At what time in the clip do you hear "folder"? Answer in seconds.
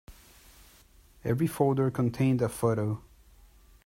1.45-1.91